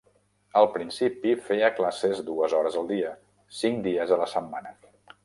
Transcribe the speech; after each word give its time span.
Al 0.61 0.67
principi 0.77 1.33
feia 1.49 1.69
classes 1.79 2.21
dues 2.31 2.55
hores 2.61 2.79
al 2.81 2.89
dia, 2.93 3.13
cinc 3.59 3.85
dies 3.89 4.15
a 4.17 4.19
la 4.23 4.29
setmana. 4.33 4.73